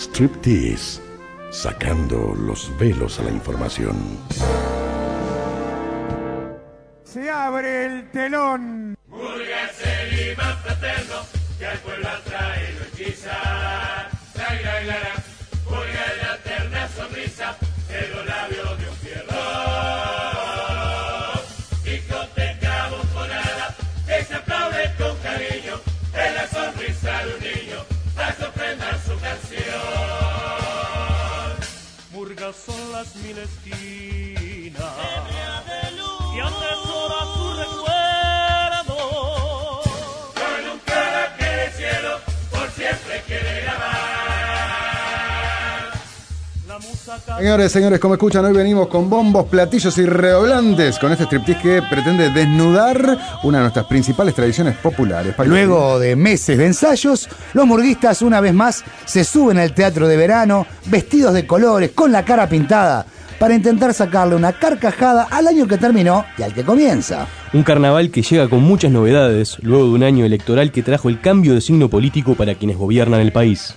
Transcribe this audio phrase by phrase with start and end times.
[0.00, 1.02] Striptease,
[1.50, 3.96] sacando los velos a la información.
[7.04, 8.96] Se abre el telón.
[9.08, 11.16] Murgas el imán fraterno
[11.58, 13.30] que al pueblo atrae lo hechiza.
[14.36, 15.19] La, la, la,
[32.52, 34.74] Son las mil esquinas
[36.34, 37.99] y atesora su recuerdo.
[47.38, 51.82] Señores, señores, como escuchan, hoy venimos con bombos, platillos y redoblantes con este striptease que
[51.88, 55.34] pretende desnudar una de nuestras principales tradiciones populares.
[55.46, 60.16] Luego de meses de ensayos, los murguistas una vez más se suben al teatro de
[60.18, 63.06] verano, vestidos de colores, con la cara pintada,
[63.38, 67.26] para intentar sacarle una carcajada al año que terminó y al que comienza.
[67.54, 71.22] Un carnaval que llega con muchas novedades, luego de un año electoral que trajo el
[71.22, 73.74] cambio de signo político para quienes gobiernan el país.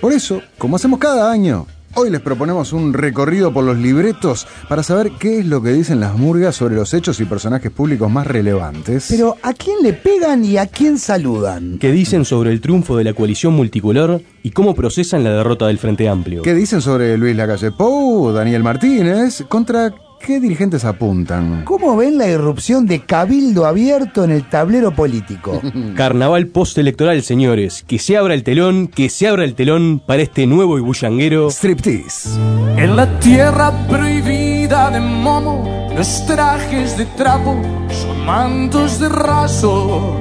[0.00, 4.82] Por eso, como hacemos cada año, hoy les proponemos un recorrido por los libretos para
[4.82, 8.26] saber qué es lo que dicen las murgas sobre los hechos y personajes públicos más
[8.26, 9.06] relevantes.
[9.08, 11.78] Pero ¿a quién le pegan y a quién saludan?
[11.78, 15.78] ¿Qué dicen sobre el triunfo de la coalición multicolor y cómo procesan la derrota del
[15.78, 16.42] Frente Amplio?
[16.42, 19.42] ¿Qué dicen sobre Luis Lacalle Pou, Daniel Martínez?
[19.48, 21.64] ¿Contra qué dirigentes apuntan?
[21.64, 25.60] ¿Cómo ven la irrupción de cabildo abierto en el tablero político?
[25.96, 27.84] Carnaval postelectoral, señores.
[27.86, 31.50] Que se abra el telón, que se abra el telón para este nuevo y bullanguero.
[31.50, 32.30] Striptease.
[32.76, 37.56] En la tierra prohibida de Momo, los trajes de trapo
[37.90, 40.16] son mantos de raso.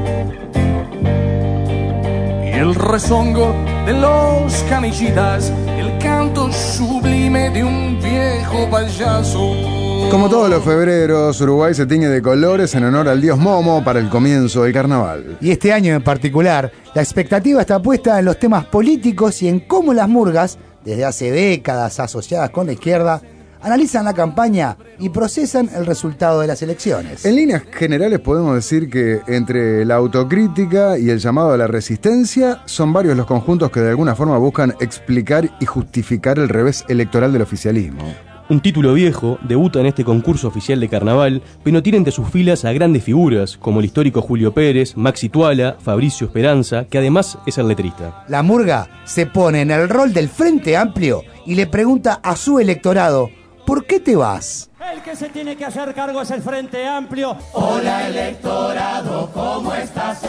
[2.46, 3.54] Y el rezongo
[3.86, 9.85] de los canillitas, el canto sublime de un viejo payaso.
[10.12, 14.00] Como todos los febreros, Uruguay se tiñe de colores en honor al dios Momo para
[14.00, 15.38] el comienzo del carnaval.
[15.42, 19.62] Y este año en particular, la expectativa está puesta en los temas políticos y en
[19.62, 23.22] cómo las murgas, desde hace décadas asociadas con la izquierda,
[23.62, 27.26] analizan la campaña y procesan el resultado de las elecciones.
[27.26, 32.62] En líneas generales podemos decir que entre la autocrítica y el llamado a la resistencia
[32.66, 37.34] son varios los conjuntos que de alguna forma buscan explicar y justificar el revés electoral
[37.34, 38.35] del oficialismo.
[38.48, 42.64] Un título viejo debuta en este concurso oficial de carnaval, pero tiene entre sus filas
[42.64, 47.58] a grandes figuras, como el histórico Julio Pérez, Maxi Tuala, Fabricio Esperanza, que además es
[47.58, 48.24] el letrista.
[48.28, 52.60] La murga se pone en el rol del Frente Amplio y le pregunta a su
[52.60, 53.32] electorado,
[53.66, 54.70] ¿por qué te vas?
[54.94, 57.36] El que se tiene que hacer cargo es el Frente Amplio.
[57.54, 60.22] Hola electorado, ¿cómo estás?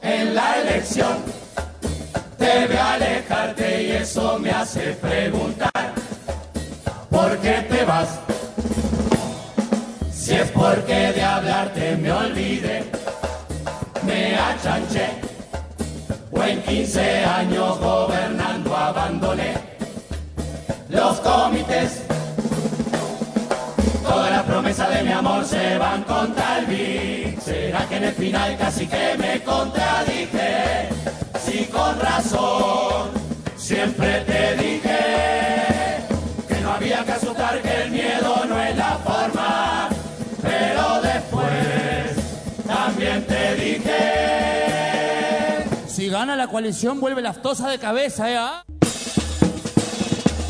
[0.00, 1.18] En la elección
[2.38, 5.71] debe alejarte y eso me hace preguntar
[7.22, 8.18] ¿Por qué te vas?
[10.12, 12.82] Si es porque de hablarte me olvidé,
[14.04, 15.08] me achanché,
[16.32, 19.54] o en 15 años gobernando abandoné
[20.88, 22.02] los comités.
[24.02, 27.36] Toda la promesa de mi amor se van contra el mí.
[27.40, 30.88] ¿Será que en el final casi que me contradije?
[31.40, 33.10] Si con razón
[33.56, 35.11] siempre te dije
[46.22, 48.36] gana la coalición, vuelve laftosa de cabeza, ¿eh?
[48.38, 48.62] ah?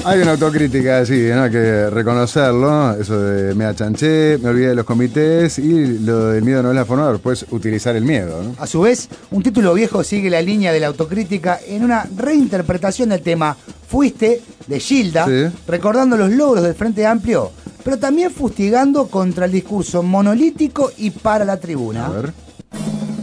[0.04, 1.44] Hay una autocrítica, sí, ¿no?
[1.44, 2.94] hay que reconocerlo.
[3.00, 6.74] Eso de me achanché, me olvidé de los comités y lo del miedo no es
[6.76, 8.42] la forma, pero después utilizar el miedo.
[8.42, 8.54] ¿no?
[8.58, 13.08] A su vez, un título viejo sigue la línea de la autocrítica en una reinterpretación
[13.08, 13.56] del tema
[13.88, 15.56] Fuiste de Gilda, Sí.
[15.66, 17.50] recordando los logros del Frente Amplio,
[17.82, 22.06] pero también fustigando contra el discurso monolítico y para la tribuna.
[22.06, 22.32] A ver.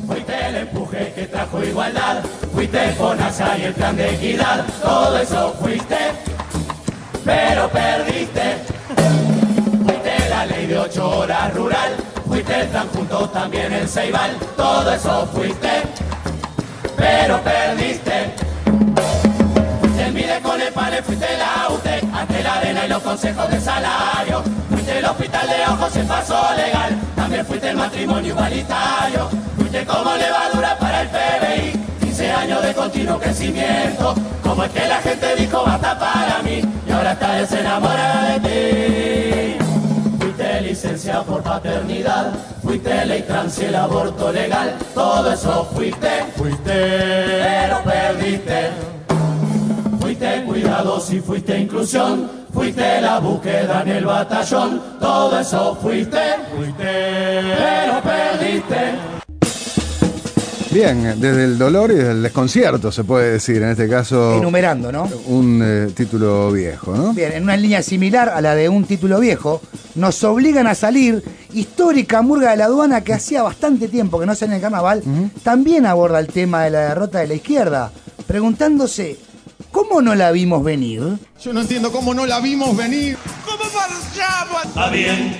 [0.07, 2.24] Fuiste el empuje que trajo igualdad,
[2.59, 5.95] fuiste FONASA y el plan de equidad, todo eso fuiste,
[7.23, 8.57] pero perdiste.
[9.85, 11.95] Fuiste la ley de ocho horas rural,
[12.27, 15.69] fuiste el plan juntos también el Ceibal, todo eso fuiste,
[16.97, 18.33] pero perdiste.
[19.79, 23.50] Fuiste el Mide con el PANE, fuiste la UTE, ante la arena y los consejos
[23.50, 29.29] de salario, fuiste el hospital de ojos en paso legal, también fuiste el matrimonio igualitario,
[29.57, 31.78] fuiste como levadura para el PBI,
[32.19, 34.13] 15 años de continuo crecimiento,
[34.44, 39.66] como es que la gente dijo basta para mí, y ahora está desenamorada de ti.
[40.19, 46.62] Fuiste licencia por paternidad, fuiste ley trans y el aborto legal, todo eso fuiste, fuiste,
[46.66, 48.72] pero perdiste.
[50.01, 57.56] Fuiste resultado si fuiste inclusión, fuiste la búsqueda en el batallón, todo eso fuiste, fuiste,
[57.57, 59.19] pero perdiste.
[60.71, 64.38] Bien, desde el dolor y desde el desconcierto se puede decir, en este caso.
[64.38, 65.10] Enumerando, ¿no?
[65.25, 67.12] Un eh, título viejo, ¿no?
[67.13, 69.62] Bien, en una línea similar a la de un título viejo,
[69.95, 71.24] nos obligan a salir.
[71.54, 75.04] Histórica Murga de la Aduana, que hacía bastante tiempo que no sale en el carnaval,
[75.42, 77.92] también aborda el tema de la derrota de la izquierda,
[78.27, 79.18] preguntándose,
[79.72, 81.01] ¿cómo no la vimos venir?
[81.42, 83.18] Yo no entiendo cómo no la vimos venir.
[83.44, 84.65] ¿Cómo marchamos?
[84.65, 85.38] Está bien,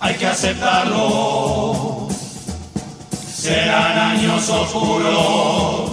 [0.00, 1.95] hay que aceptarlo.
[3.46, 5.92] Serán años oscuros.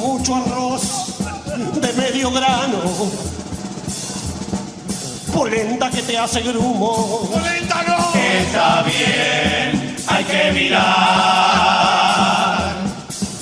[0.00, 1.18] Mucho arroz
[1.74, 2.78] de medio grano.
[5.34, 7.28] Polenta que te hace grumo.
[7.30, 8.18] ¡Polenta no!
[8.18, 10.80] Está bien, hay que mirar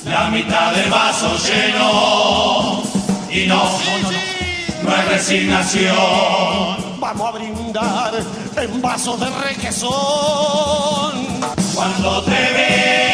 [0.07, 2.83] la mitad del vaso lleno.
[3.31, 3.63] Y no,
[4.83, 6.99] no es resignación.
[6.99, 8.13] Vamos a brindar
[8.57, 11.13] en vasos de requesón.
[11.77, 13.12] Cuando te ve.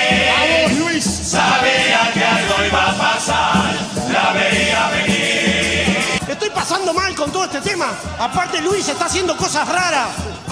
[1.28, 3.74] Sabía que algo iba a pasar,
[4.10, 5.98] la veía venir.
[6.26, 7.92] Estoy pasando mal con todo este tema.
[8.18, 10.08] Aparte, Luis está haciendo cosas raras.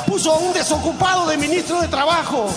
[0.06, 2.52] Puso a un desocupado de ministro de Trabajo.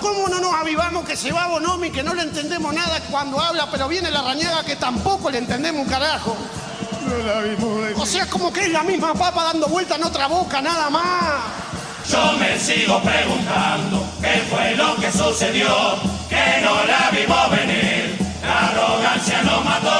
[0.00, 3.68] ¿Cómo no nos avivamos que se va Bonomi, que no le entendemos nada cuando habla,
[3.70, 6.36] pero viene la rañaga que tampoco le entendemos un carajo?
[7.08, 7.96] No la vimos venir.
[7.98, 10.88] O sea, es como que es la misma papa dando vuelta en otra boca, nada
[10.88, 11.66] más.
[12.08, 15.96] Yo me sigo preguntando qué fue lo que sucedió,
[17.06, 19.90] la vimos venir, la arrogancia nos mató.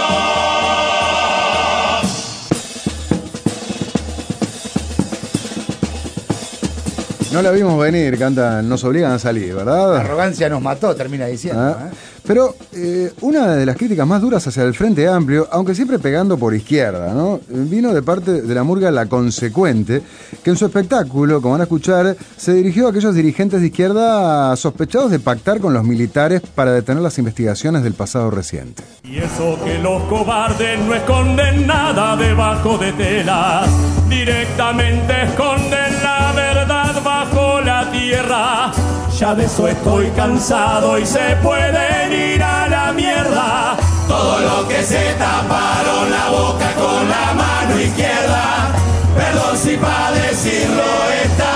[7.33, 9.97] No la vimos venir, cantan, nos obligan a salir, La ¿verdad?
[9.97, 11.61] arrogancia nos mató, termina diciendo.
[11.63, 11.95] Ah, ¿eh?
[12.27, 16.37] Pero eh, una de las críticas más duras hacia el Frente Amplio, aunque siempre pegando
[16.37, 17.41] por izquierda, ¿no?
[17.49, 20.03] vino de parte de la murga La Consecuente,
[20.43, 24.57] que en su espectáculo, como van a escuchar, se dirigió a aquellos dirigentes de izquierda
[24.57, 28.83] sospechados de pactar con los militares para detener las investigaciones del pasado reciente.
[29.05, 33.71] Y eso que los cobardes no esconden nada debajo de telas,
[34.09, 38.73] directamente esconden la verdad bajo la tierra.
[39.19, 43.75] Ya de eso estoy cansado y se pueden ir a la mierda.
[44.07, 48.69] Todo lo que se taparon la boca con la mano izquierda,
[49.17, 50.83] perdón si para decirlo
[51.25, 51.56] esta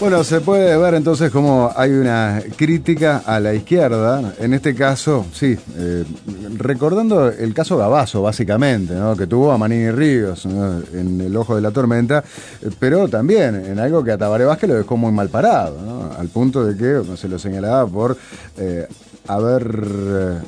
[0.00, 5.26] Bueno, se puede ver entonces cómo hay una crítica a la izquierda, en este caso,
[5.32, 6.04] sí, eh,
[6.56, 9.16] recordando el caso Gabazo, básicamente, ¿no?
[9.16, 12.22] que tuvo a Manini Ríos en el ojo de la tormenta,
[12.62, 16.12] eh, pero también en algo que a Tabaré Vázquez lo dejó muy mal parado, ¿no?
[16.16, 18.16] al punto de que se lo señalaba por
[18.56, 18.86] eh,
[19.26, 20.44] haber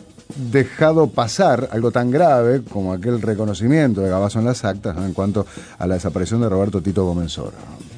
[0.52, 5.04] dejado pasar algo tan grave como aquel reconocimiento de Gabazo en las actas ¿no?
[5.04, 5.44] en cuanto
[5.76, 7.89] a la desaparición de Roberto Tito Gómez Soro.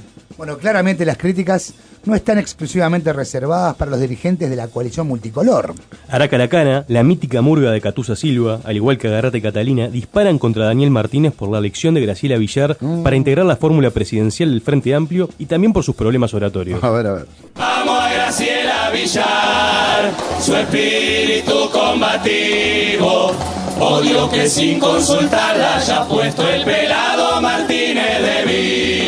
[0.42, 1.72] Bueno, claramente las críticas
[2.04, 5.72] no están exclusivamente reservadas para los dirigentes de la coalición multicolor.
[6.08, 10.64] Araca Lacana, la mítica murga de Catusa Silva, al igual que Agarrate Catalina, disparan contra
[10.64, 14.96] Daniel Martínez por la elección de Graciela Villar para integrar la fórmula presidencial del Frente
[14.96, 16.82] Amplio y también por sus problemas oratorios.
[16.82, 17.26] A ver, a ver.
[17.54, 23.30] Vamos a Graciela Villar, su espíritu combativo.
[23.78, 29.01] Odio que sin consultarla haya puesto el pelado Martínez de vivo.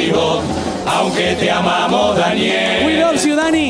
[1.04, 3.12] Aunque te amamos, Daniel.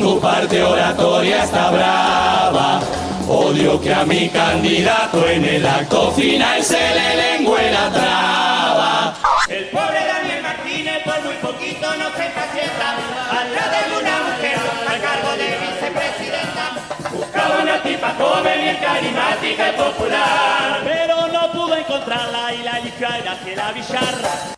[0.01, 2.79] Tu parte oratoria está brava.
[3.27, 9.13] Odio que a mi candidato en el acto final se le lengüe la traba.
[9.49, 12.95] El pobre Daniel Martínez por muy poquito no se pacienta
[13.29, 16.65] al lado de una mujer a cargo de vicepresidenta.
[17.11, 20.81] Buscaba una tipa joven y carismática y popular.
[20.85, 24.54] Pero no pudo encontrarla y la eligió a Graciela Villar.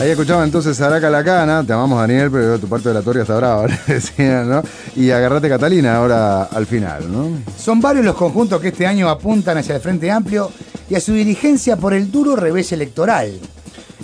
[0.00, 3.66] Ahí escuchaba entonces a Araca Lacana, te amamos Daniel, pero tu parte oratoria está brava,
[3.86, 4.62] decían, ¿no?
[4.94, 7.30] Y agarrate Catalina ahora al final, ¿no?
[7.58, 10.52] Son varios los conjuntos que este año apuntan hacia el Frente Amplio
[10.88, 13.40] y a su dirigencia por el duro revés electoral.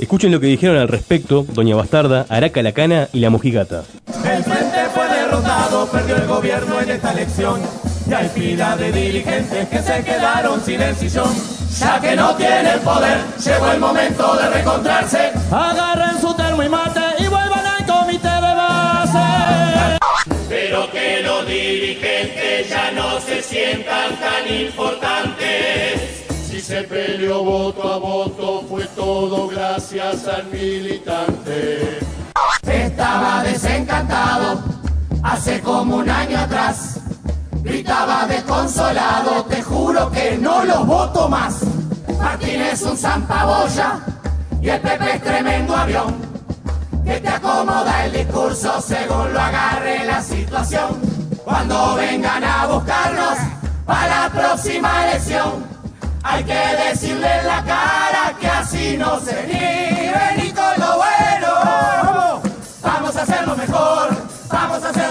[0.00, 3.84] Escuchen lo que dijeron al respecto Doña Bastarda, Araca Lacana y la Mojigata.
[4.24, 7.60] El frente fue derrotado, perdió el gobierno en esta elección.
[8.10, 11.30] Y hay pila de dirigentes que se quedaron sin decisión.
[11.78, 15.32] Ya que no tienen poder, llegó el momento de reencontrarse.
[15.50, 19.98] Agarren su termo y mate y vuelvan al comité de base.
[20.48, 26.24] Pero que los dirigentes ya no se sientan tan importantes.
[26.46, 31.98] Si se peleó voto a voto fue todo gracias al militante.
[32.62, 34.62] Estaba desencantado
[35.24, 37.00] hace como un año atrás.
[37.64, 41.62] Gritaba desconsolado, te juro que no los voto más.
[42.18, 44.00] Martín es un zampaboya
[44.60, 46.14] y el Pepe es tremendo avión.
[47.06, 51.00] Que te acomoda el discurso según lo agarre la situación.
[51.42, 53.38] Cuando vengan a buscarnos
[53.86, 55.64] para la próxima elección,
[56.22, 62.42] hay que decirle en la cara que así no se ni Benito lo bueno.
[62.82, 64.08] Vamos a hacerlo mejor,
[64.50, 65.03] vamos a hacerlo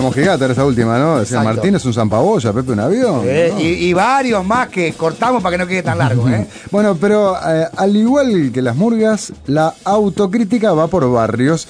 [0.00, 1.18] La mojigata era esa última, ¿no?
[1.18, 1.56] Decía Exacto.
[1.56, 3.20] Martín es un zampaboya, Pepe un avión.
[3.24, 3.60] Eh, ¿no?
[3.60, 6.46] y, y varios más que cortamos para que no quede tan largo, ¿eh?
[6.70, 11.68] Bueno, pero eh, al igual que las murgas, la autocrítica va por barrios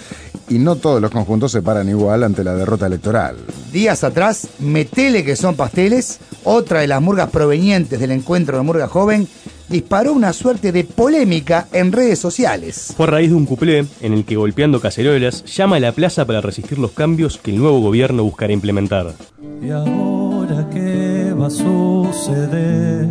[0.48, 3.36] y no todos los conjuntos se paran igual ante la derrota electoral.
[3.72, 8.86] Días atrás, Metele, que son pasteles, otra de las murgas provenientes del encuentro de Murga
[8.86, 9.26] Joven,
[9.70, 12.92] disparó una suerte de polémica en redes sociales.
[12.96, 16.26] Fue a raíz de un cuplé en el que golpeando cacerolas llama a la plaza
[16.26, 19.14] para resistir los cambios que el nuevo gobierno buscará implementar.
[19.62, 23.08] ¿Y ahora qué va a suceder?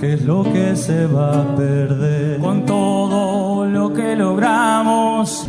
[0.00, 2.38] ¿Qué es lo que se va a perder?
[2.38, 5.46] Con todo lo que logramos.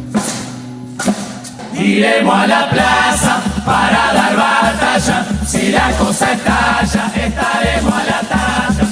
[1.78, 5.26] Iremos a la plaza para dar batalla.
[5.46, 8.91] Si la cosa estalla, estaremos a la talla.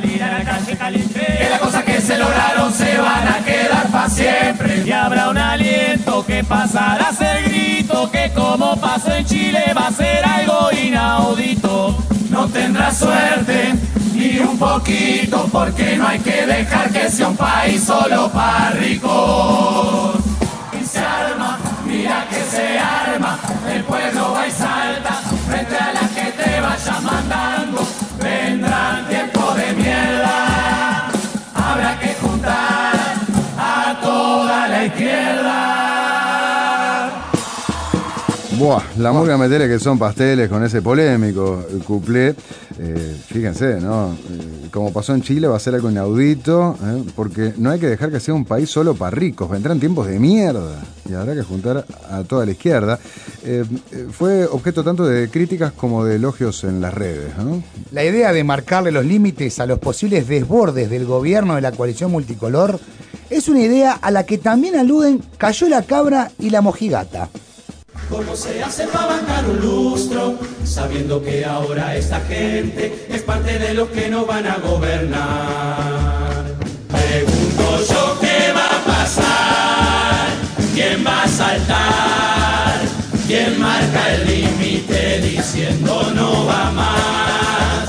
[0.00, 1.20] Salir la calle caliente.
[1.38, 4.82] Que las cosas que se lograron se van a quedar para siempre.
[4.84, 9.88] Y habrá un aliento que pasará a ser grito, que como pasó en Chile va
[9.88, 11.96] a ser algo inaudito.
[12.30, 13.74] No tendrá suerte
[14.14, 20.19] ni un poquito, porque no hay que dejar que sea un país solo para ricos.
[38.70, 42.36] Buah, la murga metele que son pasteles con ese polémico cuplé.
[42.78, 44.12] Eh, fíjense, ¿no?
[44.12, 47.02] Eh, como pasó en Chile, va a ser algo inaudito, ¿eh?
[47.16, 49.50] porque no hay que dejar que sea un país solo para ricos.
[49.50, 53.00] Vendrán tiempos de mierda y habrá que juntar a toda la izquierda.
[54.12, 57.64] Fue objeto tanto de críticas como de elogios en las redes, ¿no?
[57.90, 62.12] La idea de marcarle los límites a los posibles desbordes del gobierno de la coalición
[62.12, 62.78] multicolor
[63.30, 67.30] es una idea a la que también aluden Cayó la Cabra y la Mojigata.
[68.10, 70.36] ¿Cómo se hace para bancar un lustro?
[70.64, 76.44] Sabiendo que ahora esta gente es parte de los que no van a gobernar.
[76.88, 80.26] Pregunto yo qué va a pasar,
[80.74, 82.80] quién va a saltar,
[83.28, 87.88] quién marca el límite diciendo no va más.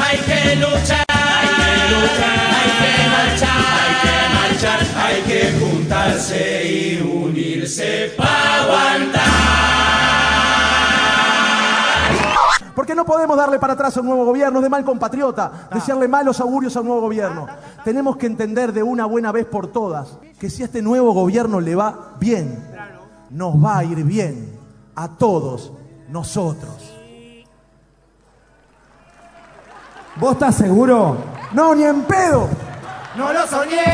[0.00, 6.66] Hay que luchar, hay que luchar, hay que marchar, hay que marchar, hay que juntarse
[6.68, 9.19] y unirse para aguantar.
[12.90, 16.08] Porque no podemos darle para atrás a un nuevo gobierno, es de mal compatriota, desearle
[16.08, 17.46] malos augurios al nuevo gobierno.
[17.84, 21.60] Tenemos que entender de una buena vez por todas que si a este nuevo gobierno
[21.60, 22.58] le va bien,
[23.30, 24.58] nos va a ir bien
[24.96, 25.70] a todos
[26.08, 26.92] nosotros.
[30.16, 31.16] ¿Vos estás seguro?
[31.52, 32.48] No, ni en pedo.
[33.16, 33.84] No lo soñé.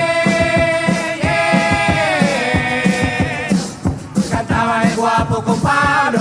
[4.31, 6.21] Cantaba el guapo con Pablo.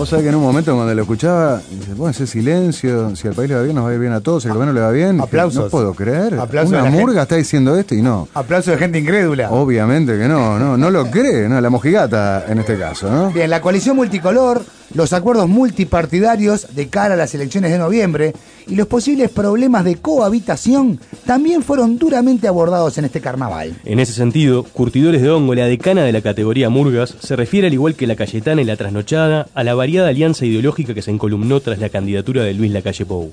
[0.00, 3.34] Vos sabés que en un momento cuando lo escuchaba, dice, bueno, ese silencio, si al
[3.34, 4.80] país le va bien, nos va a ir bien a todos, si al gobierno le
[4.80, 5.20] va bien.
[5.20, 5.64] Aplausos.
[5.64, 6.40] No puedo creer.
[6.40, 6.98] Aplausos Una gente.
[6.98, 8.26] murga está diciendo esto y no.
[8.32, 9.50] Aplauso de gente incrédula.
[9.50, 13.30] Obviamente que no, no, no lo cree, no, la mojigata en este caso, ¿no?
[13.30, 14.62] Bien, la coalición multicolor,
[14.94, 18.32] los acuerdos multipartidarios de cara a las elecciones de noviembre
[18.66, 23.74] y los posibles problemas de cohabitación también fueron duramente abordados en este carnaval.
[23.84, 27.74] En ese sentido, Curtidores de Hongo, la decana de la categoría Murgas, se refiere al
[27.74, 31.60] igual que la Cayetana y la Trasnochada a la variada alianza ideológica que se encolumnó
[31.60, 33.30] tras la candidatura de Luis Lacalle Pou.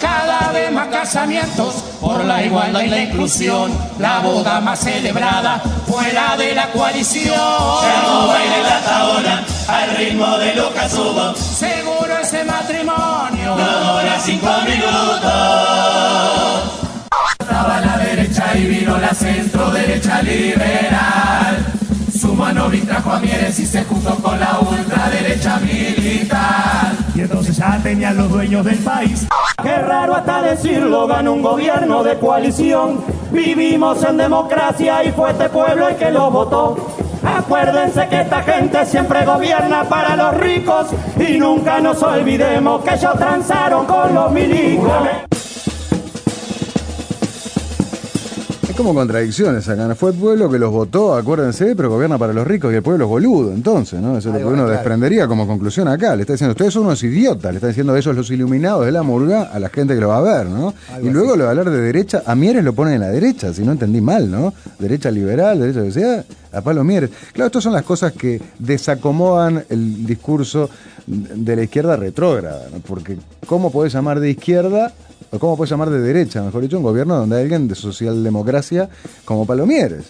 [0.00, 3.70] Cada vez más casamientos por la igualdad y la inclusión.
[3.98, 7.34] La boda más celebrada fue la de la coalición.
[7.34, 11.38] Como baile la tabona al ritmo de los casubos.
[11.38, 15.30] Seguro ese matrimonio No dura cinco minutos.
[17.40, 21.66] Estaba la derecha y vino la centro derecha liberal.
[22.18, 26.92] Su mano trajo a Mieres y se juntó con la ultraderecha militar.
[27.14, 29.26] Y entonces ya tenían los dueños del país.
[29.62, 33.04] Qué raro hasta decirlo, ganó un gobierno de coalición.
[33.32, 36.95] Vivimos en democracia y fue este pueblo el que lo votó.
[37.26, 40.86] Acuérdense que esta gente siempre gobierna para los ricos
[41.18, 44.92] y nunca nos olvidemos que ellos transaron con los milicos.
[48.68, 49.94] Es como contradicciones acá.
[49.94, 53.06] Fue el pueblo que los votó, acuérdense, pero gobierna para los ricos y el pueblo
[53.06, 53.52] es boludo.
[53.52, 54.18] Entonces, ¿no?
[54.18, 54.70] Eso es lo que uno claro.
[54.70, 56.14] desprendería como conclusión acá.
[56.14, 57.52] Le está diciendo, ustedes son unos idiotas.
[57.52, 60.18] Le está diciendo ellos los iluminados de la murga a la gente que lo va
[60.18, 60.74] a ver, ¿no?
[61.02, 63.62] y luego lo de hablar de derecha, a Mieres lo ponen en la derecha, si
[63.62, 64.52] no entendí mal, ¿no?
[64.78, 67.10] Derecha liberal, derecha que sea, a Palo Mieres.
[67.32, 70.70] Claro, estas son las cosas que desacomodan el discurso
[71.06, 72.80] de la izquierda retrógrada, ¿no?
[72.80, 74.92] Porque ¿cómo podés llamar de izquierda
[75.30, 78.88] o cómo puedes llamar de derecha, mejor dicho, un gobierno donde hay alguien de socialdemocracia
[79.24, 80.06] como Palomieres.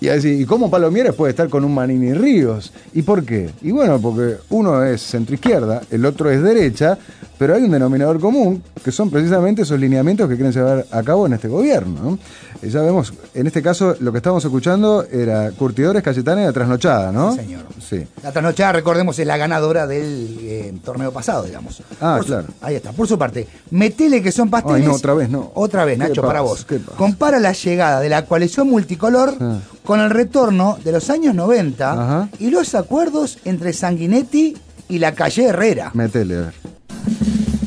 [0.00, 2.72] Y a decir, ¿y cómo Palomieres puede estar con un Manini Ríos?
[2.94, 3.50] ¿Y por qué?
[3.60, 6.96] Y bueno, porque uno es centroizquierda, el otro es derecha,
[7.38, 11.26] pero hay un denominador común, que son precisamente esos lineamientos que quieren llevar a cabo
[11.26, 12.00] en este gobierno.
[12.02, 12.18] ¿no?
[12.62, 16.52] Y ya vemos, en este caso, lo que estábamos escuchando era Curtidores, Cayetana y la
[16.52, 17.32] Trasnochada, ¿no?
[17.32, 17.62] Sí, señor.
[17.80, 18.06] Sí.
[18.22, 21.82] La trasnochada, recordemos, es la ganadora del eh, torneo pasado, digamos.
[22.00, 22.48] Ah, Por su- claro.
[22.60, 22.92] ahí está.
[22.92, 24.82] Por su parte, metele que son pasteles.
[24.82, 25.50] Ay, no, otra vez no.
[25.54, 26.26] Otra vez, ¿Qué Nacho, pasa?
[26.26, 26.66] para vos.
[26.96, 29.58] Compara la llegada de la coalición multicolor Ah.
[29.84, 34.54] con el retorno de los años 90 y los acuerdos entre Sanguinetti
[34.90, 35.90] y la calle Herrera.
[35.94, 36.54] Metele, a ver.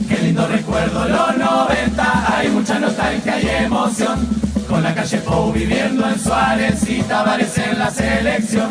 [0.07, 4.42] Qué lindo recuerdo los 90, hay mucha nostalgia y emoción.
[4.73, 8.69] Con la calle Pou viviendo en Suárez y Tavares en la selección.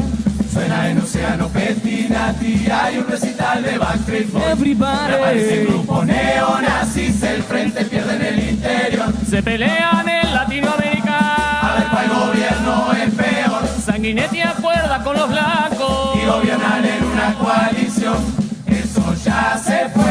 [0.53, 4.47] Suena en Oceano Pettinati, hay un recital de Backstreet Boys.
[4.47, 5.15] Everybody.
[5.15, 9.13] Aparece el grupo neonazis, el frente pierde en el interior.
[9.31, 11.61] Se pelean en Latinoamérica.
[11.61, 13.69] A ver cuál gobierno es peor.
[13.87, 16.19] Sanguinetti acuerda con los blancos.
[16.21, 18.17] Y gobiernan en una coalición,
[18.67, 20.02] eso ya se fue.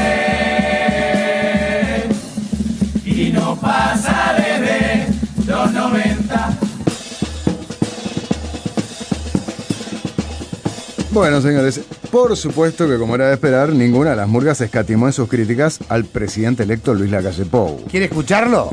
[11.12, 15.14] Bueno, señores, por supuesto que como era de esperar, ninguna de las murgas escatimó en
[15.14, 17.84] sus críticas al presidente electo Luis Lacalle Pou.
[17.92, 18.72] ¿Quiere escucharlo?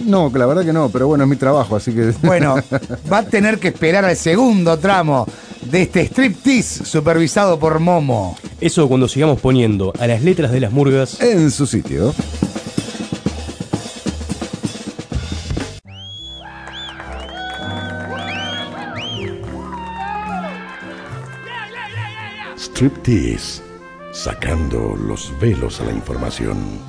[0.00, 2.12] No, que la verdad que no, pero bueno, es mi trabajo, así que...
[2.22, 2.56] Bueno,
[3.12, 5.26] va a tener que esperar al segundo tramo
[5.62, 8.36] de este striptease supervisado por Momo.
[8.60, 12.12] Eso cuando sigamos poniendo a las letras de las murgas en su sitio.
[24.10, 26.80] Sacando los velos a la información.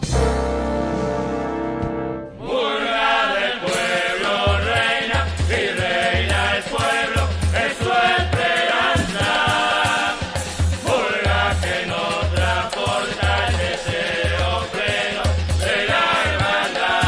[2.40, 7.92] Murga del pueblo, reina, y reina es pueblo, es su
[8.24, 9.30] esperanza.
[10.86, 15.24] Murga que nos transporta el deseo pleno
[15.60, 16.06] de la
[16.72, 17.06] hermandad.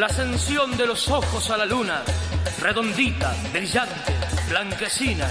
[0.00, 2.02] La ascensión de los ojos a la luna,
[2.60, 4.12] redondita, brillante,
[4.48, 5.28] blanquecina,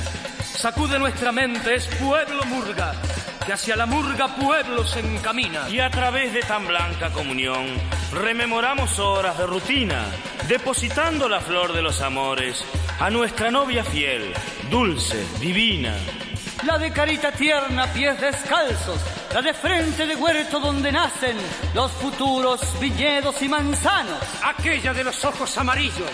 [0.55, 2.93] sacude nuestra mente, es pueblo murga,
[3.45, 5.69] que hacia la murga pueblo se encamina.
[5.69, 7.65] Y a través de tan blanca comunión,
[8.13, 10.05] rememoramos horas de rutina,
[10.47, 12.63] depositando la flor de los amores
[12.99, 14.33] a nuestra novia fiel,
[14.69, 15.95] dulce, divina.
[16.65, 18.99] La de carita tierna, pies descalzos,
[19.33, 21.37] la de frente de huerto donde nacen
[21.73, 24.19] los futuros viñedos y manzanos.
[24.43, 26.09] Aquella de los ojos amarillos,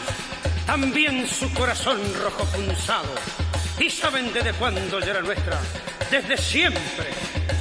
[0.65, 3.40] también su corazón rojo punzado.
[3.81, 5.59] ¿Y saben desde cuándo ya era nuestra?
[6.11, 6.81] Desde siempre.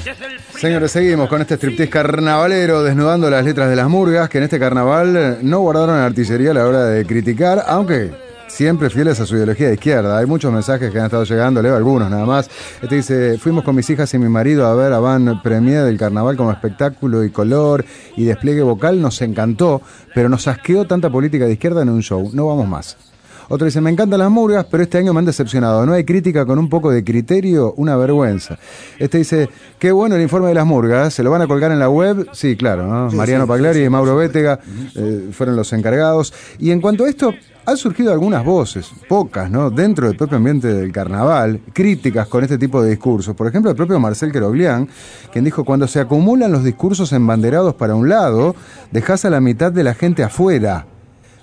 [0.04, 4.36] Desde el Señores, seguimos con este striptease carnavalero desnudando las letras de las murgas que
[4.36, 8.10] en este carnaval no guardaron artillería a la hora de criticar, aunque
[8.48, 10.18] siempre fieles a su ideología de izquierda.
[10.18, 12.50] Hay muchos mensajes que han estado llegando, leo algunos nada más.
[12.82, 15.96] Este dice, fuimos con mis hijas y mi marido a ver a Van Premier del
[15.96, 17.82] carnaval como espectáculo y color
[18.18, 19.80] y despliegue vocal, nos encantó,
[20.14, 22.30] pero nos asqueó tanta política de izquierda en un show.
[22.34, 23.09] No vamos más.
[23.50, 25.84] Otro dice, me encantan las murgas, pero este año me han decepcionado.
[25.84, 28.60] No hay crítica con un poco de criterio, una vergüenza.
[28.96, 31.80] Este dice, qué bueno el informe de las murgas, ¿se lo van a colgar en
[31.80, 32.28] la web?
[32.32, 33.10] Sí, claro, ¿no?
[33.10, 34.60] Sí, Mariano sí, Paglari sí, y Mauro Bétega
[34.94, 36.32] eh, fueron los encargados.
[36.60, 37.34] Y en cuanto a esto,
[37.66, 39.68] han surgido algunas voces, pocas, ¿no?
[39.68, 43.34] Dentro del propio ambiente del carnaval, críticas con este tipo de discursos.
[43.34, 44.88] Por ejemplo, el propio Marcel Queroglián,
[45.32, 48.54] quien dijo, cuando se acumulan los discursos embanderados para un lado,
[48.92, 50.86] dejas a la mitad de la gente afuera.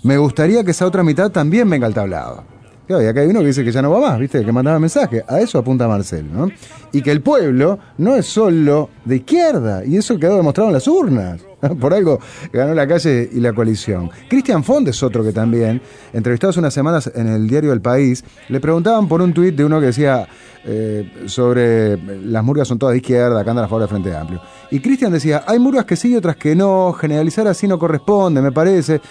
[0.08, 2.42] Me gustaría que esa otra mitad también venga al tablado.
[2.88, 4.46] Claro, y acá hay uno que dice que ya no va más, ¿viste?
[4.46, 5.22] Que mandaba mensaje.
[5.28, 6.50] A eso apunta Marcel, ¿no?
[6.94, 10.88] Y que el pueblo no es solo de izquierda, y eso quedó demostrado en las
[10.88, 11.42] urnas.
[11.82, 12.22] Por algo
[12.54, 14.10] ganó la calle y la coalición.
[14.30, 15.82] Cristian Fond es otro que también,
[16.14, 19.66] entrevistado hace unas semanas en el diario El País, le preguntaban por un tuit de
[19.66, 20.26] uno que decía
[20.64, 24.42] eh, sobre las murgas son todas de izquierda, acá andan a favor del Frente Amplio.
[24.72, 28.42] Y Cristian decía, hay murgas que sí y otras que no, generalizar así no corresponde,
[28.42, 29.02] me parece.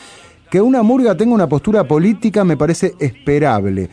[0.50, 3.90] Que una murga tenga una postura política me parece esperable.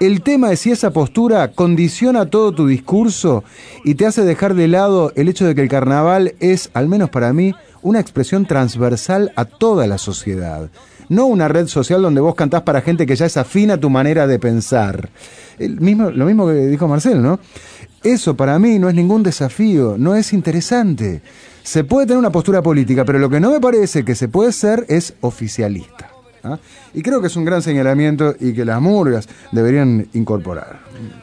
[0.00, 3.44] El tema es si esa postura condiciona todo tu discurso
[3.84, 7.10] y te hace dejar de lado el hecho de que el carnaval es, al menos
[7.10, 10.70] para mí, una expresión transversal a toda la sociedad.
[11.10, 13.90] No una red social donde vos cantás para gente que ya es afina a tu
[13.90, 15.10] manera de pensar.
[15.58, 17.38] El mismo, lo mismo que dijo Marcel, ¿no?
[18.02, 21.20] Eso para mí no es ningún desafío, no es interesante.
[21.70, 24.50] Se puede tener una postura política, pero lo que no me parece que se puede
[24.50, 26.10] ser es oficialista.
[26.42, 26.58] ¿ah?
[26.92, 30.80] Y creo que es un gran señalamiento y que las murgas deberían incorporar.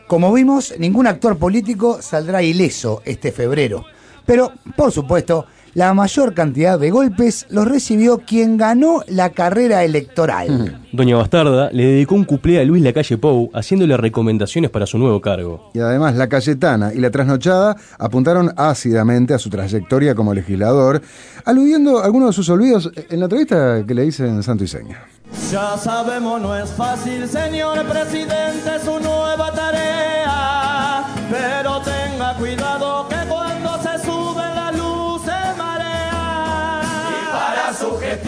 [0.07, 3.83] Como vimos, ningún actor político saldrá ileso este febrero.
[4.25, 10.81] Pero, por supuesto, la mayor cantidad de golpes los recibió quien ganó la carrera electoral.
[10.91, 15.21] Doña Bastarda le dedicó un cuplé a Luis Lacalle Pou, haciéndole recomendaciones para su nuevo
[15.21, 15.69] cargo.
[15.75, 20.99] Y además, la Cayetana y la Trasnochada apuntaron ácidamente a su trayectoria como legislador,
[21.45, 24.67] aludiendo a algunos de sus olvidos en la entrevista que le hice en Santo y
[24.67, 25.05] Seña.
[25.51, 31.05] Ya sabemos, no es fácil, señor presidente, su nueva tarea.
[31.29, 33.16] Pero tenga cuidado que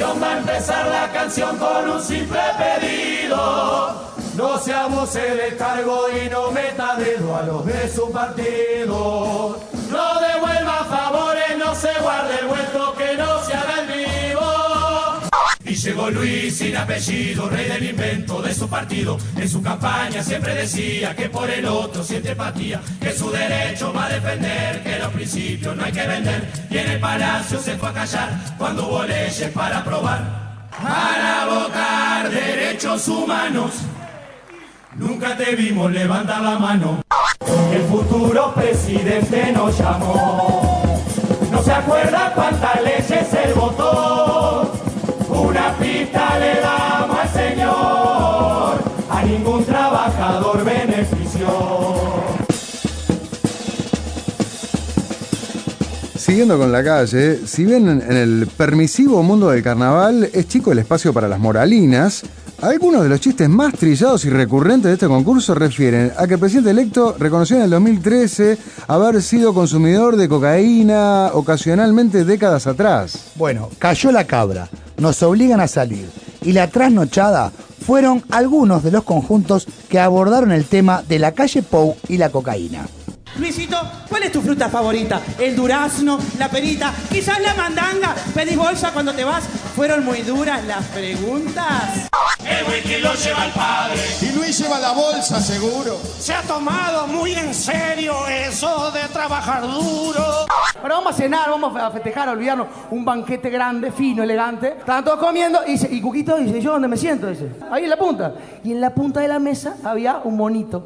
[0.04, 4.10] va a empezar la canción con un simple pedido.
[4.36, 9.58] No se abuse cargo y no meta dedo a los de su partido.
[9.92, 13.29] No devuelva favores, no se guarde el vuelto, que no
[15.70, 19.20] Y llegó Luis sin apellido, rey del invento de su partido.
[19.38, 24.08] En su campaña siempre decía que por el otro siente empatía, que su derecho va
[24.08, 26.50] a defender, que los principios no hay que vender.
[26.72, 30.70] Y en el palacio se fue a callar cuando hubo leyes para aprobar.
[30.72, 33.74] Para votar derechos humanos.
[34.96, 37.04] Nunca te vimos levantar la mano.
[37.72, 41.06] El futuro presidente nos llamó.
[41.52, 44.09] No se acuerda cuántas leyes él votó.
[45.70, 48.80] Una pista le damos al Señor.
[49.08, 51.48] A ningún trabajador benefició.
[56.16, 60.80] Siguiendo con la calle, si bien en el permisivo mundo del carnaval es chico el
[60.80, 62.24] espacio para las moralinas,
[62.62, 66.40] algunos de los chistes más trillados y recurrentes de este concurso refieren a que el
[66.40, 73.32] presidente electo reconoció en el 2013 haber sido consumidor de cocaína ocasionalmente décadas atrás.
[73.36, 74.68] Bueno, cayó la cabra,
[74.98, 76.10] nos obligan a salir
[76.42, 77.52] y la trasnochada
[77.86, 82.30] fueron algunos de los conjuntos que abordaron el tema de la calle Pou y la
[82.30, 82.86] cocaína.
[83.38, 83.78] Luisito,
[84.10, 85.22] ¿cuál es tu fruta favorita?
[85.38, 86.20] ¿El durazno?
[86.38, 86.94] ¿La perita?
[87.10, 88.16] ¿Quizás la mandanga?
[88.34, 89.46] ¿Pedís bolsa cuando te vas?
[89.76, 92.10] ¿Fueron muy duras las preguntas?
[93.24, 94.00] Lleva el padre.
[94.22, 95.98] Y Luis lleva la bolsa, seguro.
[96.20, 100.46] Se ha tomado muy en serio eso de trabajar duro.
[100.82, 102.68] Ahora vamos a cenar, vamos a festejar, a olvidarnos.
[102.92, 104.70] Un banquete grande, fino, elegante.
[104.80, 107.28] Estaban todos comiendo y, dice, y Cuquito dice, ¿yo dónde me siento?
[107.28, 108.34] Dice, ahí en la punta.
[108.64, 110.82] Y en la punta de la mesa había un monito.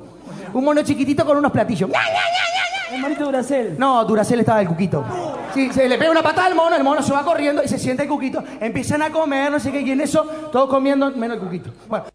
[0.53, 1.91] Un mono chiquitito con unos platillos.
[2.91, 3.77] El monito Duracel.
[3.77, 5.03] No, Duracel estaba el Cuquito.
[5.53, 7.77] Sí, se le pega una patada al mono, el mono se va corriendo y se
[7.77, 8.43] sienta el Cuquito.
[8.59, 11.69] Empiezan a comer, no sé qué, y en eso, todos comiendo, menos el Cuquito.
[11.87, 12.05] Bueno.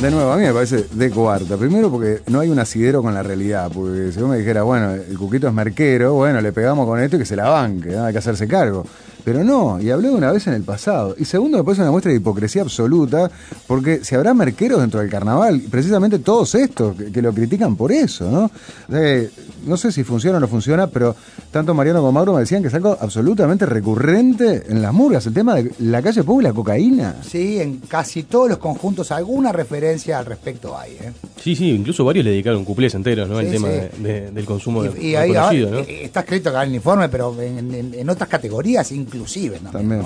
[0.00, 1.56] De nuevo, a mí me parece de coarta.
[1.56, 3.70] Primero porque no hay un asidero con la realidad.
[3.74, 7.16] Porque si vos me dijeras, bueno, el cuquito es merquero, bueno, le pegamos con esto
[7.16, 8.86] y que se la banque, hay que hacerse cargo.
[9.24, 11.14] Pero no, y hablé una vez en el pasado.
[11.18, 13.30] Y segundo, me parece una muestra de hipocresía absoluta,
[13.66, 17.92] porque si habrá merqueros dentro del carnaval, precisamente todos estos que, que lo critican por
[17.92, 18.44] eso, ¿no?
[18.44, 19.30] O sea, que
[19.66, 21.14] no sé si funciona o no funciona, pero
[21.50, 25.34] tanto Mariano como Mauro me decían que es algo absolutamente recurrente en las murgas, el
[25.34, 27.16] tema de la calle y la cocaína.
[27.22, 30.92] Sí, en casi todos los conjuntos alguna referencia al respecto hay.
[30.92, 31.12] ¿eh?
[31.42, 33.38] Sí, sí, incluso varios le dedicaron cuplés enteros, ¿no?
[33.40, 33.74] El Sí, tema sí.
[33.74, 35.86] de- de- del consumo de Y ahí conocido, ahora, ¿no?
[35.88, 39.60] eh, está escrito acá en el informe, pero en, en- en otras categorías inclusive.
[39.62, 39.70] ¿no?
[39.70, 40.02] También.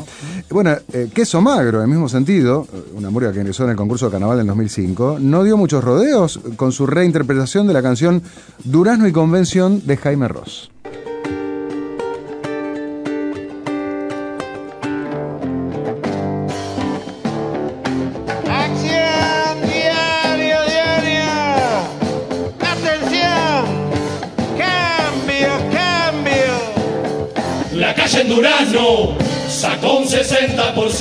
[0.50, 3.76] Bueno, eh, Queso Magro, en el mismo sentido, eh, una murga que ingresó en el
[3.76, 8.22] concurso de carnaval del 2005, no dio muchos rodeos con su reinterpretación de la canción
[8.64, 10.70] Durazno y Convención de Jaime Ross.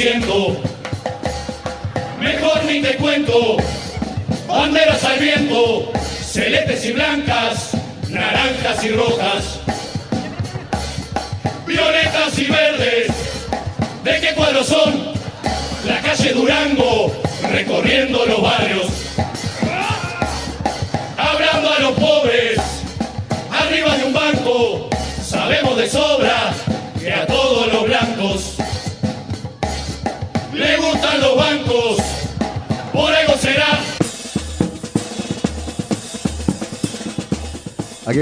[0.03, 0.57] 60%.
[2.19, 3.57] Mejor ni te cuento.
[4.47, 7.71] Banderas al viento, celestes y blancas,
[8.09, 9.22] naranjas y rojas,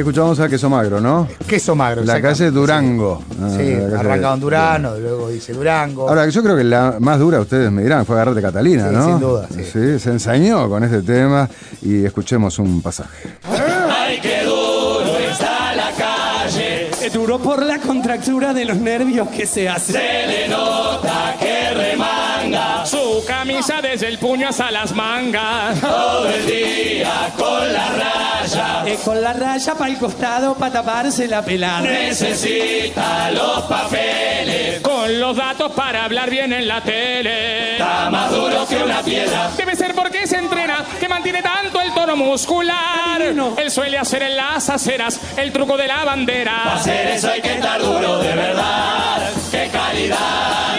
[0.02, 1.28] escuchamos a Queso Magro, ¿no?
[1.48, 3.24] Queso Magro, La calle Durango.
[3.42, 6.08] Ah, Sí, arranca en Durano, luego dice Durango.
[6.10, 9.06] Ahora, yo creo que la más dura, ustedes me dirán, fue Agarrate Catalina, Sí, ¿no?
[9.06, 10.00] sin duda, sí.
[10.00, 11.50] se ensañó con este tema
[11.82, 13.38] y escuchemos un pasaje.
[13.50, 16.90] Ay, qué duro está la calle.
[17.04, 19.94] Es duro por la contractura de los nervios que se hace.
[19.94, 22.86] Se le nota que remanga.
[23.62, 25.80] Camisa desde el puño hasta las mangas.
[25.80, 28.84] Todo el día con la raya.
[28.88, 31.82] Eh, con la raya para el costado para taparse la pelada.
[31.82, 34.82] Necesita los papeles.
[34.82, 37.74] Con los datos para hablar bien en la tele.
[37.74, 39.52] Está más duro que una piedra.
[39.56, 43.22] Debe ser porque se entrena, que mantiene tanto el tono muscular.
[43.22, 46.62] Él suele hacer en las aceras el truco de la bandera.
[46.64, 49.30] Para hacer eso hay que estar duro de verdad.
[49.52, 50.72] ¡Qué calidad!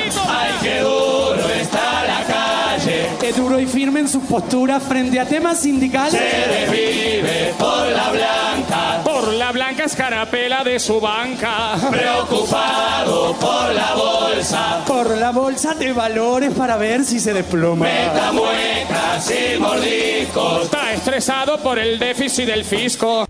[3.23, 6.21] Es duro y firme en sus posturas frente a temas sindicales.
[6.21, 9.01] Se desvive por la blanca.
[9.05, 11.77] Por la blanca escarapela de su banca.
[11.89, 14.85] Preocupado por la bolsa.
[14.89, 17.87] Por la bolsa de valores para ver si se desploma.
[17.87, 20.65] Meta muecas y mordiscos.
[20.65, 23.25] Está estresado por el déficit del fisco.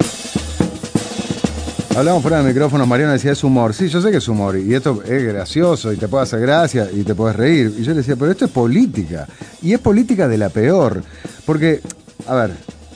[1.94, 3.74] Hablamos fuera de micrófono, Mariana decía es humor.
[3.74, 6.88] Sí, yo sé que es humor y esto es gracioso y te puede hacer gracia
[6.90, 7.74] y te puedes reír.
[7.78, 9.28] Y yo le decía, pero esto es política.
[9.60, 11.02] Y es política de la peor.
[11.44, 11.82] Porque,
[12.26, 12.52] a ver,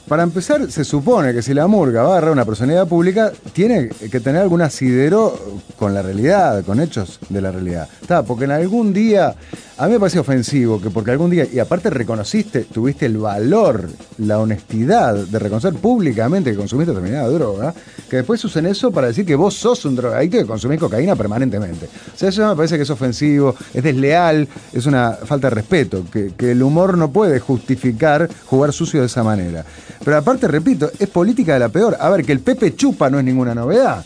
[0.09, 3.89] para empezar, se supone que si la murga va a agarrar una personalidad pública, tiene
[3.89, 5.37] que tener algún asidero
[5.77, 7.89] con la realidad, con hechos de la realidad.
[8.01, 9.35] Está, porque en algún día,
[9.77, 13.89] a mí me parece ofensivo que porque algún día, y aparte reconociste, tuviste el valor,
[14.19, 17.75] la honestidad de reconocer públicamente que consumiste determinada droga,
[18.09, 21.87] que después usen eso para decir que vos sos un drogadicto que consumís cocaína permanentemente.
[22.15, 26.05] O sea, eso me parece que es ofensivo, es desleal, es una falta de respeto,
[26.13, 29.65] que, que el humor no puede justificar jugar sucio de esa manera.
[30.05, 31.97] Pero aparte, repito, es política de la peor.
[31.99, 34.05] A ver, que el Pepe chupa no es ninguna novedad.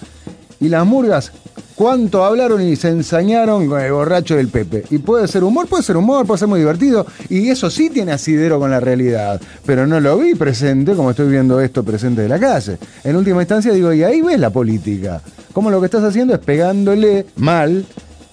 [0.60, 1.32] Y las murgas,
[1.74, 4.84] ¿cuánto hablaron y se ensañaron con el borracho del Pepe?
[4.90, 7.06] Y puede ser humor, puede ser humor, puede ser muy divertido.
[7.30, 9.40] Y eso sí tiene asidero con la realidad.
[9.64, 12.78] Pero no lo vi presente como estoy viendo esto presente de la calle.
[13.04, 15.22] En última instancia digo, y ahí ves la política.
[15.52, 17.86] Como lo que estás haciendo es pegándole mal,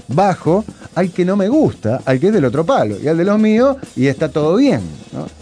[0.08, 0.64] bajo,
[0.96, 3.40] al que no me gusta, al que es del otro palo, y al de los
[3.40, 4.82] míos, y está todo bien.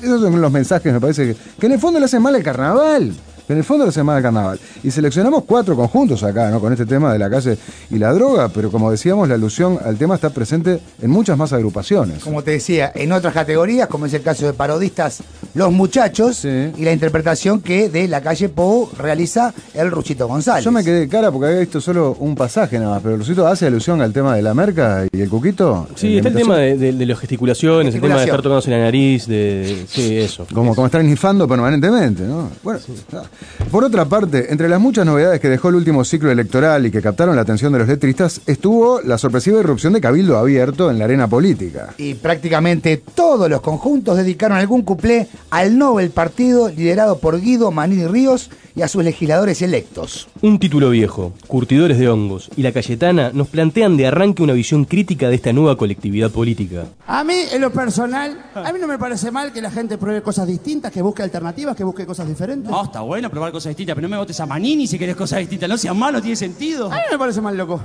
[0.01, 2.43] Esos son los mensajes, me parece, que, que en el fondo le hacen mal el
[2.43, 3.13] carnaval.
[3.47, 4.60] En el fondo le hacen mal el carnaval.
[4.84, 6.60] Y seleccionamos cuatro conjuntos acá, ¿no?
[6.60, 7.58] Con este tema de la calle
[7.91, 11.53] y la droga, pero como decíamos, la alusión al tema está presente en muchas más
[11.53, 12.23] agrupaciones.
[12.23, 15.19] Como te decía, en otras categorías, como es el caso de parodistas
[15.53, 20.63] Los Muchachos, y la interpretación que de la calle Pou realiza el Ruchito González.
[20.63, 23.67] Yo me quedé cara porque había visto solo un pasaje nada más, pero Lucito hace
[23.67, 25.88] alusión al tema de la merca y el cuquito.
[25.95, 28.79] Sí, está el tema de, de, de las gesticulaciones, el tema de estar tocándose la
[28.79, 29.86] nariz, de.
[29.88, 30.45] Sí, eso.
[30.53, 32.49] Como, como estar nifando permanentemente, ¿no?
[32.63, 32.79] Bueno,
[33.13, 33.23] ah.
[33.71, 37.02] Por otra parte, entre las muchas novedades que dejó el último ciclo electoral y que
[37.02, 41.06] captaron la atención de los letristas, estuvo la sorpresiva irrupción de Cabildo Abierto en la
[41.06, 41.93] arena política.
[41.98, 48.08] Y prácticamente todos los conjuntos dedicaron algún cuplé al Nobel Partido liderado por Guido Manini
[48.08, 50.28] Ríos y a sus legisladores electos.
[50.42, 54.86] Un título viejo, Curtidores de Hongos y La Cayetana nos plantean de arranque una visión
[54.86, 56.86] crítica de esta nueva colectividad política.
[57.08, 60.22] A mí, en lo personal, a mí no me parece mal que la gente pruebe
[60.22, 62.70] cosas distintas, que busque alternativas, que busque cosas diferentes.
[62.70, 65.40] No, está bueno probar cosas distintas, pero no me votes a Manini si querés cosas
[65.40, 65.70] distintas.
[65.70, 66.92] No seas malo, tiene sentido.
[66.92, 67.80] A mí no me parece mal, loco.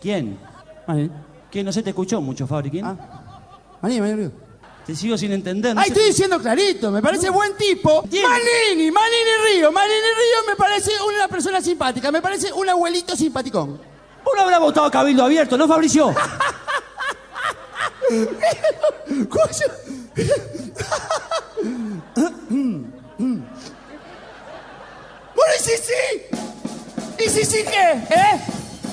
[0.00, 0.38] ¿Quién?
[1.50, 1.66] ¿Quién?
[1.66, 2.70] No se te escuchó mucho, Fabri.
[2.70, 2.86] ¿Quién?
[3.82, 4.30] Manini, Manini.
[4.86, 5.74] Te sigo sin entender.
[5.76, 8.02] no sé- estoy diciendo clarito, me parece buen tipo.
[8.02, 13.80] Manini, Manini Río, Manini Río me parece una persona simpática, me parece un abuelito simpaticón.
[14.24, 16.12] Vos no habrás votado Cabildo Abierto, ¿no, Fabricio?
[25.34, 27.24] Bueno, y sí, sí.
[27.24, 28.14] ¿Y sí, sí qué?
[28.14, 28.40] ¿Eh?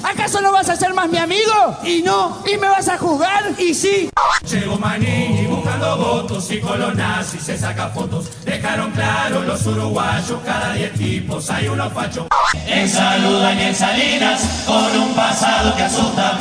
[0.04, 1.78] ¿Acaso no vas a ser más mi amigo?
[1.84, 2.42] Y no.
[2.46, 3.54] ¿Y me vas a jugar?
[3.58, 4.10] Y sí.
[4.50, 8.26] Llegó Manini buscando votos y con los nazis se saca fotos.
[8.46, 12.28] Dejaron claro los uruguayos, cada diez tipos hay unos fachos.
[12.66, 16.40] En Saluda y en Salinas, con un pasado que asusta.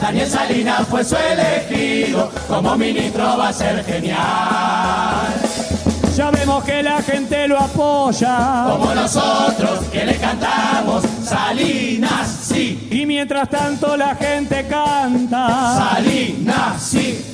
[0.00, 2.30] Daniel Salinas fue su elegido.
[2.48, 5.28] Como ministro va a ser genial.
[6.16, 8.66] Ya vemos que la gente lo apoya.
[8.68, 12.88] Como nosotros que le cantamos Salinas, sí.
[12.90, 15.92] Y mientras tanto la gente canta.
[15.92, 17.29] Salinas, sí.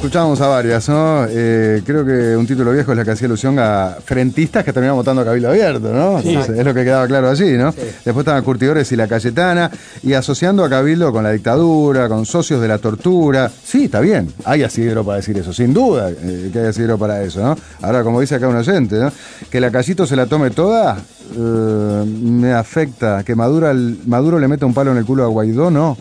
[0.00, 1.26] Escuchábamos a varias, ¿no?
[1.28, 4.96] Eh, creo que un título viejo es la que hacía alusión a frentistas que terminaban
[4.96, 6.22] votando a Cabildo Abierto, ¿no?
[6.22, 6.34] Sí.
[6.36, 7.70] Es lo que quedaba claro allí, ¿no?
[7.70, 9.70] Después estaban Curtidores y la Cayetana,
[10.02, 13.50] y asociando a Cabildo con la dictadura, con socios de la tortura.
[13.62, 17.22] Sí, está bien, hay asidero para decir eso, sin duda eh, que hay asidero para
[17.22, 17.54] eso, ¿no?
[17.82, 19.12] Ahora, como dice acá un oyente, ¿no?
[19.50, 20.96] Que la Callito se la tome toda,
[21.36, 23.22] eh, me afecta.
[23.22, 23.70] Que Maduro,
[24.06, 25.98] Maduro le meta un palo en el culo a Guaidó, no.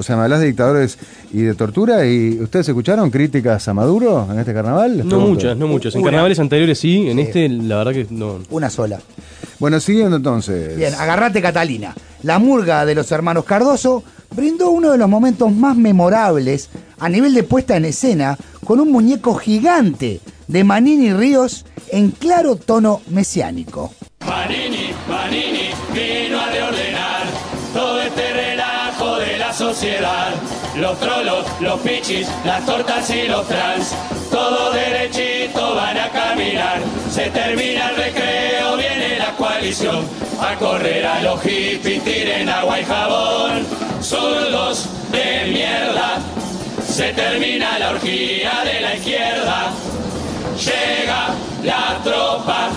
[0.00, 0.98] O sea, me hablas de dictadores
[1.32, 4.96] y de tortura y ¿ustedes escucharon críticas a Maduro en este carnaval?
[4.96, 5.30] Les No pregunto.
[5.34, 5.94] muchas, no muchas.
[5.94, 6.10] En Una.
[6.10, 7.22] carnavales anteriores sí, en Sí.
[7.22, 8.38] este la verdad que no.
[8.50, 8.98] Una sola.
[9.58, 10.76] Bueno, siguiendo entonces.
[10.76, 11.94] Bien, agarrate Catalina.
[12.22, 14.02] La murga de los hermanos Cardoso
[14.34, 18.90] brindó uno de los momentos más memorables a nivel de puesta en escena con un
[18.90, 23.92] muñeco gigante de Manini Ríos en claro tono mesiánico.
[24.26, 25.70] Manini, Manini
[30.76, 33.94] Los trolos, los pichis, las tortas y los trans,
[34.30, 36.80] todo derechito van a caminar.
[37.10, 40.06] Se termina el recreo, viene la coalición
[40.38, 43.66] a correr a los hippies, tiren agua y jabón.
[44.02, 46.18] Zurdos de mierda,
[46.86, 49.72] se termina la orgía de la izquierda.
[50.58, 51.28] Llega
[51.64, 52.68] la tropa,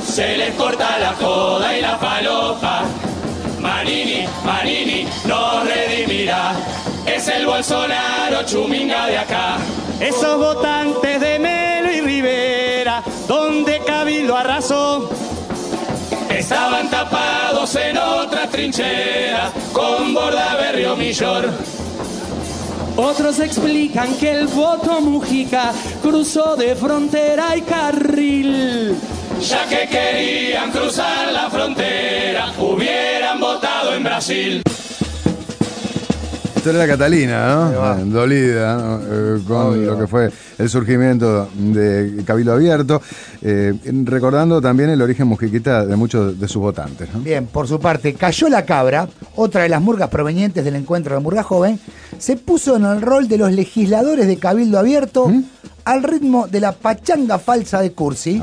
[0.00, 2.84] se les corta la joda y la falopa.
[3.66, 6.54] Manini, Manini nos redimirá.
[7.04, 9.58] Es el Bolsonaro chuminga de acá.
[9.98, 15.10] Esos votantes de Melo y Rivera, donde Cabildo arrasó.
[16.30, 21.50] Estaban tapados en otra trinchera con Bordaberry o Millor.
[22.96, 28.96] Otros explican que el voto Mujica cruzó de frontera y carril.
[29.40, 34.62] Ya que querían cruzar la frontera, hubieran votado en Brasil.
[36.56, 37.98] Esto era la Catalina, ¿no?
[37.98, 39.00] Eh, Dolida, ¿no?
[39.02, 43.00] Eh, con lo que fue el surgimiento de Cabildo Abierto,
[43.42, 47.08] eh, recordando también el origen mujiquita de muchos de sus votantes.
[47.12, 47.20] ¿no?
[47.20, 51.20] Bien, por su parte, Cayó la Cabra, otra de las murgas provenientes del encuentro de
[51.20, 51.78] Murga Joven,
[52.18, 55.30] se puso en el rol de los legisladores de Cabildo Abierto
[55.84, 58.42] al ritmo de la pachanga falsa de Cursi.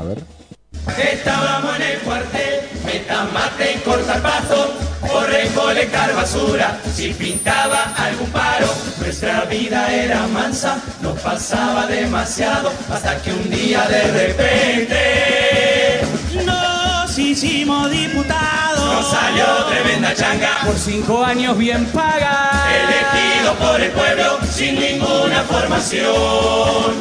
[0.86, 8.30] Estábamos en el cuartel, metan mate y corta paso, por recolectar basura, si pintaba algún
[8.30, 8.66] paro,
[9.00, 16.00] nuestra vida era mansa, no pasaba demasiado, hasta que un día de repente
[16.44, 18.84] Nos hicimos diputados.
[18.94, 22.62] nos salió tremenda changa, Por cinco años bien pagados.
[22.70, 26.94] elegido por el pueblo sin ninguna formación.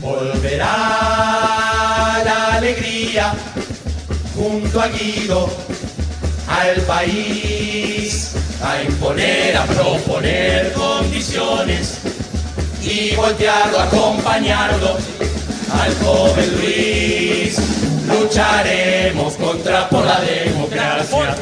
[0.00, 1.55] Volverá
[2.26, 3.32] la alegría
[4.34, 5.48] junto a Guido
[6.48, 11.98] al país a imponer, a proponer condiciones
[12.82, 14.96] y voltearlo, acompañarlo
[15.80, 17.58] al joven Luis.
[18.08, 21.36] Lucharemos contra por la democracia.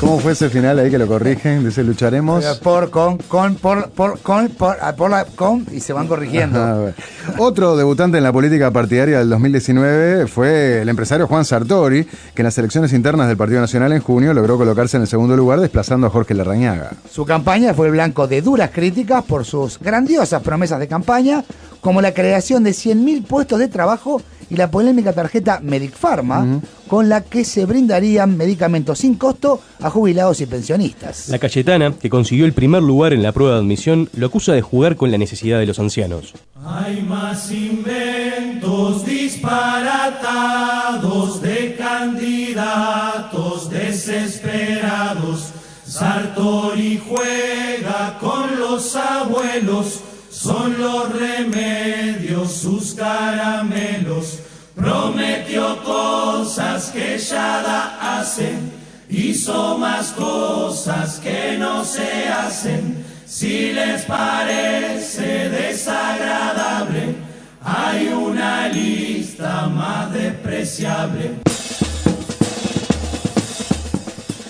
[0.00, 1.64] ¿Cómo fue ese final ahí que lo corrigen?
[1.64, 2.44] Dice, lucharemos.
[2.58, 6.92] Por, con, con, por, por, con, por, ah, por la, con, y se van corrigiendo.
[7.36, 12.44] Otro debutante en la política partidaria del 2019 fue el empresario Juan Sartori, que en
[12.44, 16.06] las elecciones internas del Partido Nacional en junio logró colocarse en el segundo lugar desplazando
[16.06, 16.92] a Jorge Larrañaga.
[17.10, 21.44] Su campaña fue el blanco de duras críticas por sus grandiosas promesas de campaña,
[21.80, 27.08] como la creación de 100.000 puestos de trabajo y la polémica tarjeta Medic Pharma, con
[27.08, 31.28] la que se brindarían medicamentos sin costo a jubilados y pensionistas.
[31.28, 34.62] La Cayetana, que consiguió el primer lugar en la prueba de admisión, lo acusa de
[34.62, 36.32] jugar con la necesidad de los ancianos.
[36.64, 45.50] Hay más inventos disparatados de candidatos desesperados.
[45.86, 50.02] Sartori juega con los abuelos,
[50.48, 54.38] son los remedios, sus caramelos.
[54.74, 58.72] Prometió cosas que ya da hacen,
[59.10, 63.04] hizo más cosas que no se hacen.
[63.26, 67.14] Si les parece desagradable,
[67.62, 71.57] hay una lista más despreciable.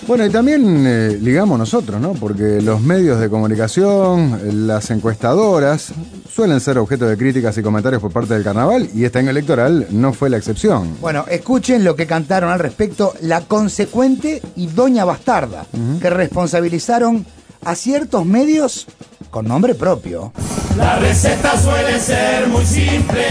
[0.09, 2.13] Bueno, y también eh, ligamos nosotros, ¿no?
[2.13, 5.91] Porque los medios de comunicación, las encuestadoras,
[6.33, 9.85] suelen ser objeto de críticas y comentarios por parte del carnaval, y este año electoral
[9.91, 10.97] no fue la excepción.
[10.99, 15.67] Bueno, escuchen lo que cantaron al respecto La Consecuente y Doña Bastarda,
[16.01, 17.23] que responsabilizaron
[17.63, 18.87] a ciertos medios
[19.29, 20.33] con nombre propio.
[20.75, 23.27] La receta suele ser muy simple,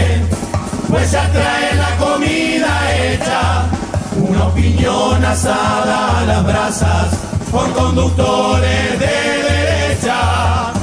[0.87, 1.97] pues ya trae la
[5.29, 7.07] opinión asada a las brasas
[7.51, 10.73] por conductores de derecha.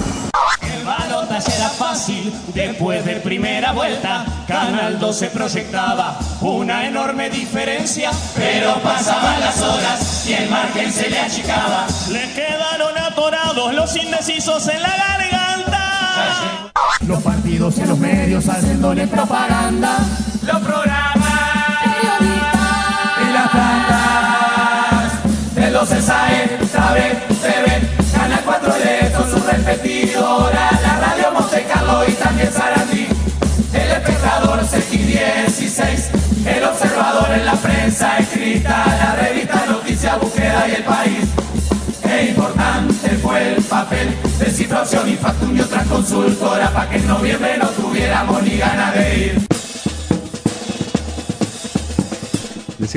[1.79, 2.33] fácil.
[2.55, 8.11] Después de primera vuelta, Canal 2 se proyectaba una enorme diferencia.
[8.35, 11.87] Pero pasaban las horas y el margen se le achicaba.
[12.11, 16.73] Le quedaron atorados los indecisos en la garganta.
[17.07, 19.99] Los partidos y los medios haciéndole propaganda.
[20.43, 21.37] Los programas
[23.23, 23.96] y las tandas
[25.77, 32.03] de los SAE, sabe, TV, Canal 4 LED con su repetidora, la radio Monte Carlo
[32.09, 33.07] y también Sarandí.
[33.75, 40.85] El espectador CX16, el observador en la prensa escrita, la revista Noticia, Búsqueda y el
[40.85, 41.29] país.
[42.03, 47.07] Qué importante fue el papel de cifración y factum y otra consultora para que en
[47.07, 49.56] noviembre no tuviéramos ni ganas de ir.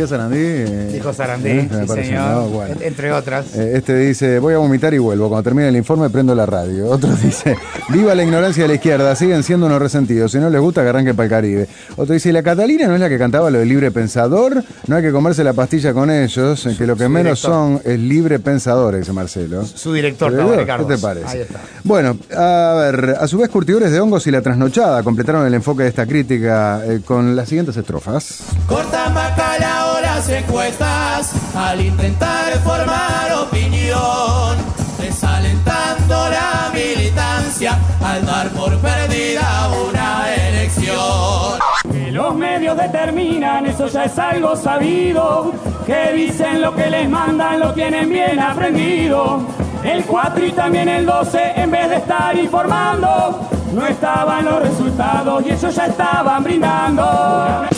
[0.02, 0.38] Decía Sarandí.
[0.40, 2.30] eh, Dijo Sarandí, eh, sí, señor.
[2.30, 2.48] ¿no?
[2.50, 2.76] Bueno.
[2.80, 3.56] En- Entre otras.
[3.56, 5.28] Eh, Este dice, voy a vomitar y vuelvo.
[5.30, 6.88] Cuando termine el informe prendo la radio.
[6.90, 7.56] Otro dice,
[7.90, 10.32] viva la ignorancia de la izquierda, siguen siendo unos resentidos.
[10.32, 11.68] Si no les gusta, que arranquen para el Caribe.
[11.98, 15.04] Otro dice, la Catalina no es la que cantaba lo de libre pensador, no hay
[15.04, 17.52] que comerse la pastilla con ellos, que lo que menos director.
[17.52, 19.66] son es libre pensador, dice Marcelo.
[19.66, 20.88] Su director, ¿Pero, Tabaré ¿Qué Carlos.
[20.88, 21.28] te parece?
[21.28, 21.60] Ahí está.
[21.84, 25.84] Bueno, a ver, a su vez curtidores de hongos y la trasnochada completaron el enfoque
[25.84, 28.40] de esta crítica eh, con las siguientes estrofas.
[28.68, 29.89] Cortan bacalao
[30.20, 34.58] las encuestas al intentar formar opinión,
[35.00, 41.58] desalentando la militancia al dar por perdida una elección.
[41.90, 45.54] Que los medios determinan, eso ya es algo sabido.
[45.86, 49.48] Que dicen lo que les mandan, lo tienen bien aprendido.
[49.86, 55.46] El 4 y también el 12, en vez de estar informando, no estaban los resultados
[55.46, 57.70] y ellos ya estaban brindando.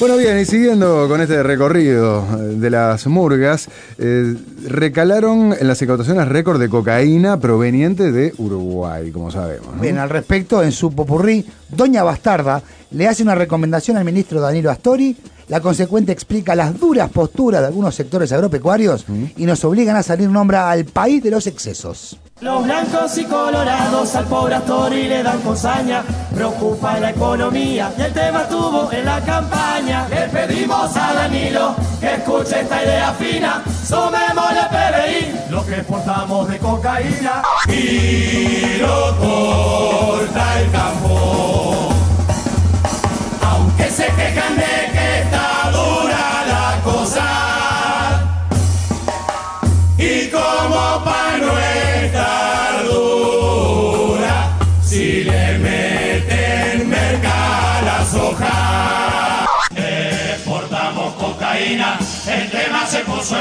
[0.00, 4.34] Bueno, bien, y siguiendo con este recorrido eh, de las murgas, eh,
[4.66, 9.74] recalaron en las incautaciones récord de cocaína proveniente de Uruguay, como sabemos.
[9.74, 9.80] ¿no?
[9.80, 14.70] Bien, al respecto, en su popurrí, Doña Bastarda le hace una recomendación al ministro Danilo
[14.70, 15.16] Astori.
[15.48, 19.04] La consecuente explica las duras posturas de algunos sectores agropecuarios
[19.36, 22.18] y nos obligan a salir nombra al país de los excesos.
[22.40, 26.02] Los blancos y colorados al pobre Astori le dan cosaña.
[26.34, 30.08] Preocupa la economía y el tema estuvo en la campaña.
[30.08, 36.48] Le pedimos a Danilo que escuche esta idea fina, sumemos la PBI, lo que exportamos
[36.48, 37.42] de cocaína.
[37.68, 38.23] Y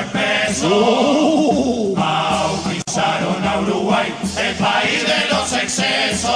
[0.04, 1.94] espeso.
[1.96, 6.32] Bautizaron a Uruguay el país de los excesos.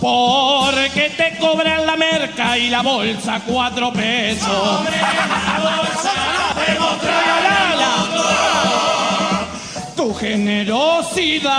[0.00, 4.48] Porque te cobran la merca y la bolsa cuatro pesos.
[4.48, 6.12] Hombre, la bolsa,
[9.96, 11.50] Tu generosidad.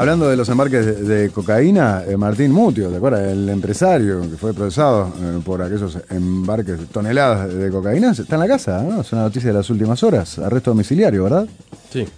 [0.00, 3.20] Hablando de los embarques de, de cocaína, eh, Martín Mutio, ¿te acuerdas?
[3.20, 8.40] El empresario que fue procesado eh, por aquellos embarques de toneladas de cocaína, está en
[8.40, 9.02] la casa, ¿no?
[9.02, 10.38] Es una noticia de las últimas horas.
[10.38, 11.46] Arresto domiciliario, ¿verdad?
[11.92, 12.08] Sí.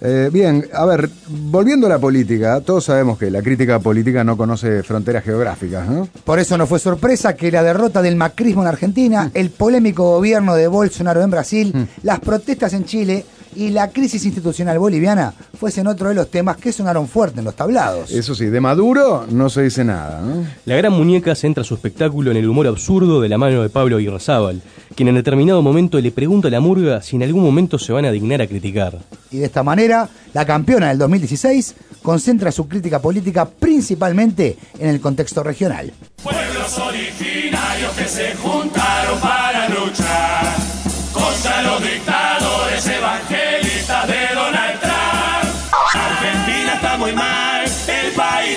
[0.00, 4.36] Eh, bien, a ver, volviendo a la política, todos sabemos que la crítica política no
[4.36, 6.06] conoce fronteras geográficas, ¿no?
[6.22, 10.54] Por eso no fue sorpresa que la derrota del macrismo en Argentina, el polémico gobierno
[10.54, 13.24] de Bolsonaro en Brasil, las protestas en Chile
[13.54, 17.56] y la crisis institucional boliviana fuesen otro de los temas que sonaron fuerte en los
[17.56, 18.10] tablados.
[18.10, 20.44] Eso sí, de Maduro no se dice nada, ¿no?
[20.64, 24.00] La gran muñeca centra su espectáculo en el humor absurdo de la mano de Pablo
[24.00, 24.62] Irrazábal,
[24.94, 28.04] quien en determinado momento le pregunta a la murga si en algún momento se van
[28.04, 28.98] a dignar a criticar.
[29.30, 35.00] Y de esta manera, la campeona del 2016 concentra su crítica política principalmente en el
[35.00, 35.92] contexto regional.
[36.22, 40.61] Pueblos originarios que se juntaron para luchar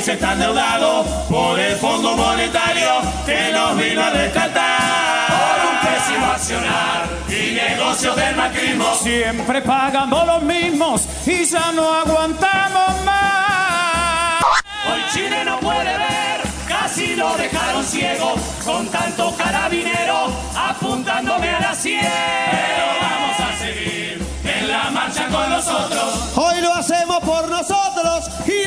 [0.06, 2.90] país está endeudado por el Fondo Monetario
[3.26, 5.28] que nos vino a rescatar.
[5.28, 8.96] Por un pésimo accionar y negocios del macrismo.
[9.02, 14.44] Siempre pagando los mismos y ya no aguantamos más.
[14.92, 21.76] Hoy Chile no puede ver, casi lo dejaron ciego con tanto carabinero apuntándome a la
[21.76, 22.00] sien.
[22.02, 26.32] Pero vamos a seguir en la marcha con nosotros.
[26.36, 28.65] Hoy lo hacemos por nosotros y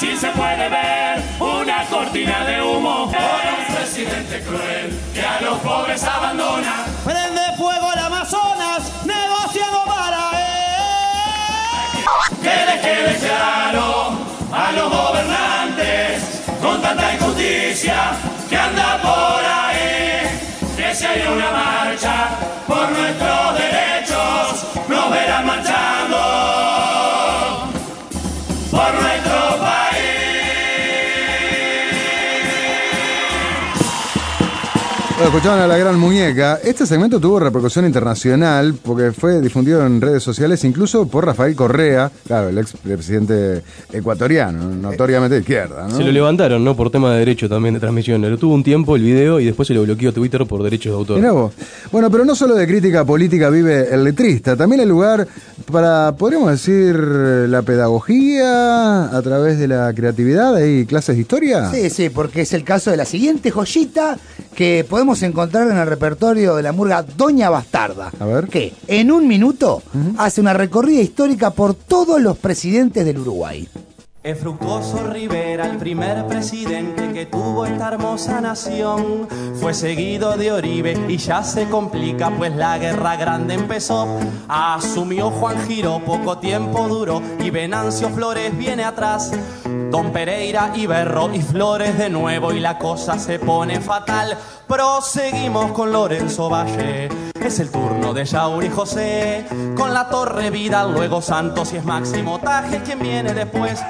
[0.00, 5.58] Brasil se puede ver una cortina de humo por un presidente cruel que a los
[5.58, 6.84] pobres abandona.
[7.04, 12.04] Prende fuego el Amazonas, negociando para él.
[12.40, 14.18] Que les quede claro
[14.52, 18.12] a los gobernantes con tanta injusticia
[18.48, 20.40] que anda por ahí.
[20.76, 22.28] Que si hay una marcha
[22.68, 23.37] por nuestros
[35.18, 36.60] Bueno, escuchaban a la gran muñeca.
[36.62, 42.08] Este segmento tuvo repercusión internacional porque fue difundido en redes sociales, incluso por Rafael Correa,
[42.24, 45.88] claro, el ex presidente ecuatoriano, notoriamente de izquierda.
[45.88, 45.96] ¿no?
[45.96, 46.76] Se lo levantaron, ¿no?
[46.76, 48.22] Por tema de derecho también de transmisión.
[48.22, 50.98] Lo tuvo un tiempo el video y después se lo bloqueó Twitter por derechos de
[50.98, 51.16] autor.
[51.16, 51.52] Mirá vos.
[51.90, 55.26] Bueno, pero no solo de crítica política vive el letrista, también el lugar
[55.72, 60.54] para, podríamos decir, la pedagogía a través de la creatividad.
[60.54, 61.72] ¿Hay clases de historia?
[61.72, 64.16] Sí, sí, porque es el caso de la siguiente joyita
[64.58, 68.10] que podemos encontrar en el repertorio de la murga Doña Bastarda.
[68.18, 68.48] A ver.
[68.48, 69.84] Que en un minuto
[70.16, 73.68] hace una recorrida histórica por todos los presidentes del Uruguay.
[74.28, 79.26] Es fructuoso Rivera, el primer presidente que tuvo esta hermosa nación.
[79.58, 84.06] Fue seguido de Oribe y ya se complica, pues la guerra grande empezó.
[84.46, 89.32] Asumió Juan Giro, poco tiempo duró y Venancio Flores viene atrás.
[89.90, 94.36] Don Pereira y Berro y Flores de nuevo y la cosa se pone fatal.
[94.66, 97.08] Proseguimos con Lorenzo Valle.
[97.40, 99.46] Es el turno de Yauri José.
[99.74, 103.80] Con la Torre Vidal, luego Santos y es Máximo Tajes quien viene después.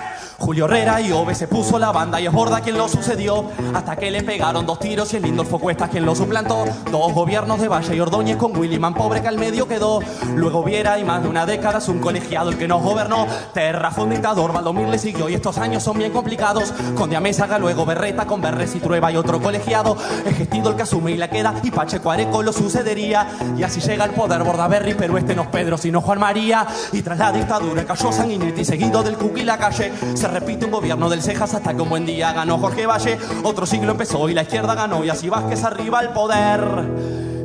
[0.41, 3.45] Julio Herrera y Ove se puso la banda y es Borda quien lo sucedió.
[3.75, 6.65] Hasta que le pegaron dos tiros y el Lindolfo Cuesta quien lo suplantó.
[6.93, 10.01] Dos gobiernos de Valle y Ordóñez con Williman pobre que al medio quedó.
[10.37, 13.27] Luego Viera y más de una década es un colegiado el que nos gobernó.
[13.53, 16.73] Terra fue un dictador, Valdomir le siguió y estos años son bien complicados.
[16.95, 19.97] Con Diamésaga, luego Berreta, con Berres y Trueba y otro colegiado.
[20.25, 23.27] Es Gestido el que asume y la queda y Pacheco Areco lo sucedería.
[23.57, 26.65] Y así llega el poder Bordaberry, pero este no es Pedro sino Juan María.
[26.93, 29.93] Y tras la dictadura cayó Sanguinetti seguido del Cuqui la calle.
[30.29, 33.19] Repite un gobierno del Cejas hasta que un buen día ganó Jorge Valle.
[33.43, 36.61] Otro siglo empezó y la izquierda ganó y así Vázquez arriba al poder.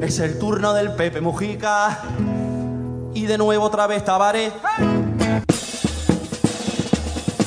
[0.02, 2.02] Es el turno del Pepe Mujica.
[3.14, 4.52] Y de nuevo otra vez Tabaré.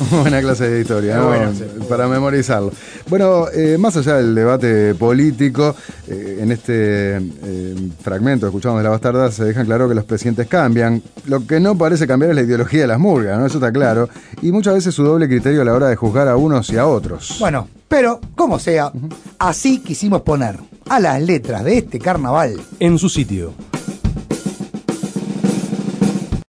[0.11, 1.29] Buena clase de historia, ¿no?
[1.29, 1.65] Bueno, sí.
[1.89, 2.71] para memorizarlo.
[3.09, 5.75] Bueno, eh, más allá del debate político,
[6.07, 10.05] eh, en este eh, fragmento que escuchamos de la bastarda se deja claro que los
[10.05, 11.03] presidentes cambian.
[11.27, 13.47] Lo que no parece cambiar es la ideología de las murgas, ¿no?
[13.47, 14.09] Eso está claro.
[14.43, 16.87] Y muchas veces su doble criterio a la hora de juzgar a unos y a
[16.87, 17.37] otros.
[17.41, 18.93] Bueno, pero como sea,
[19.39, 20.57] así quisimos poner
[20.89, 23.55] a las letras de este carnaval En su sitio.